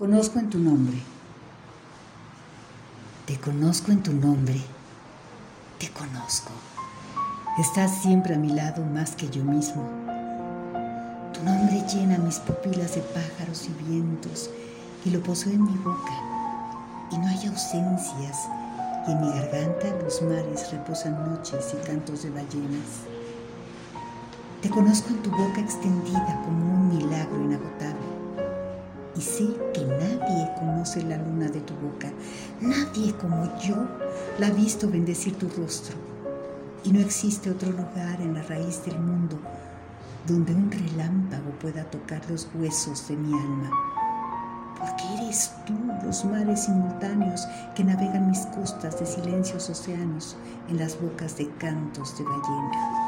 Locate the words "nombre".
0.58-0.96, 4.14-4.58, 11.44-11.84